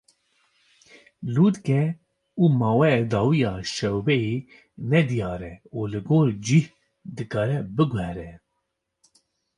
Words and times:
Lûtke 1.33 1.83
û 2.41 2.43
maweya 2.59 3.03
dawî 3.13 3.37
ya 3.43 3.53
şewbeyê 3.75 4.35
nediyar 4.91 5.41
e 5.51 5.53
û 5.77 5.79
li 5.91 6.01
gor 6.07 6.27
cih 6.45 6.67
dikare 7.15 7.59
biguhere. 7.75 8.31